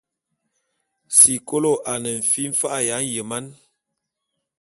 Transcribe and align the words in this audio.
Sikolo 1.17 1.71
ane 1.91 2.13
fi 2.29 2.41
mfa’a 2.51 2.79
ya 2.87 2.97
nyeman. 3.09 3.45